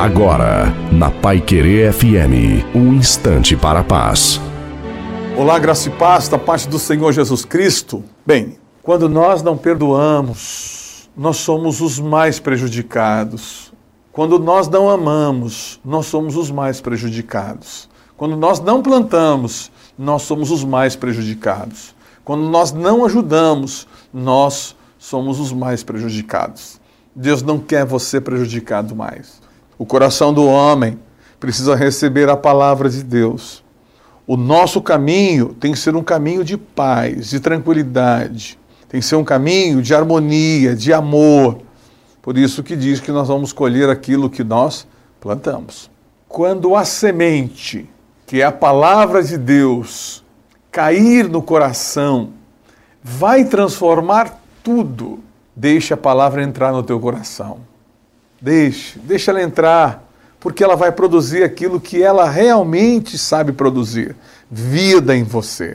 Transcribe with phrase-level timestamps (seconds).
[0.00, 4.40] Agora, na Pai Querer FM, um instante para a paz.
[5.36, 8.02] Olá, graça e paz da parte do Senhor Jesus Cristo.
[8.24, 13.74] Bem, quando nós não perdoamos, nós somos os mais prejudicados.
[14.10, 17.86] Quando nós não amamos, nós somos os mais prejudicados.
[18.16, 21.94] Quando nós não plantamos, nós somos os mais prejudicados.
[22.24, 26.80] Quando nós não ajudamos, nós somos os mais prejudicados.
[27.14, 29.49] Deus não quer você prejudicado mais.
[29.80, 30.98] O coração do homem
[31.40, 33.64] precisa receber a palavra de Deus.
[34.26, 38.58] O nosso caminho tem que ser um caminho de paz, de tranquilidade.
[38.90, 41.62] Tem que ser um caminho de harmonia, de amor.
[42.20, 44.86] Por isso que diz que nós vamos colher aquilo que nós
[45.18, 45.90] plantamos.
[46.28, 47.88] Quando a semente,
[48.26, 50.22] que é a palavra de Deus,
[50.70, 52.34] cair no coração,
[53.02, 55.20] vai transformar tudo.
[55.56, 57.69] Deixe a palavra entrar no teu coração.
[58.40, 64.16] Deixe, deixe ela entrar, porque ela vai produzir aquilo que ela realmente sabe produzir:
[64.50, 65.68] vida em você.